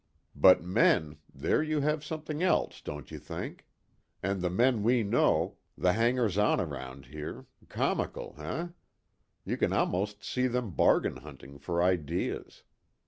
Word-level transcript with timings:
"But 0.35 0.63
men 0.63 1.19
there 1.31 1.61
you 1.61 1.81
have 1.81 2.03
something 2.03 2.41
else, 2.41 2.81
don't 2.81 3.11
you 3.11 3.19
think? 3.19 3.67
And 4.23 4.41
the 4.41 4.49
men 4.49 4.81
we 4.81 5.03
know 5.03 5.57
the 5.77 5.93
hangers 5.93 6.39
on 6.39 6.59
around 6.59 7.05
here, 7.05 7.45
comical, 7.69 8.33
eh? 8.39 8.69
You 9.45 9.57
can 9.57 9.73
almost 9.73 10.23
see 10.23 10.47
them 10.47 10.71
bargain 10.71 11.17
hunting 11.17 11.59
for 11.59 11.83
ideas. 11.83 12.63